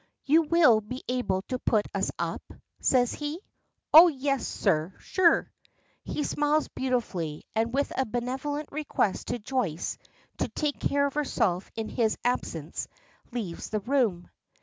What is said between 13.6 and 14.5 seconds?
the room.